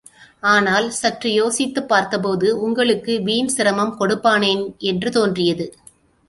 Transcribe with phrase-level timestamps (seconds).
[0.41, 5.75] ஆனால், சற்று யோசித்துப் பார்த்த போது, உங்களுக்கு வீண் சிரமம் கொடுப்பானேன் என்று தோன்றியது.